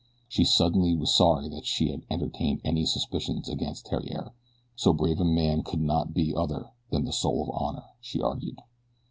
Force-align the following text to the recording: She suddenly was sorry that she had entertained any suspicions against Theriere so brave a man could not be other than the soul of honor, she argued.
She 0.27 0.45
suddenly 0.45 0.95
was 0.95 1.13
sorry 1.15 1.47
that 1.49 1.67
she 1.67 1.89
had 1.91 2.01
entertained 2.09 2.61
any 2.63 2.87
suspicions 2.87 3.47
against 3.47 3.85
Theriere 3.87 4.31
so 4.75 4.93
brave 4.93 5.19
a 5.19 5.23
man 5.23 5.61
could 5.61 5.79
not 5.79 6.11
be 6.11 6.33
other 6.35 6.71
than 6.89 7.05
the 7.05 7.13
soul 7.13 7.43
of 7.43 7.61
honor, 7.61 7.85
she 8.01 8.19
argued. 8.19 8.61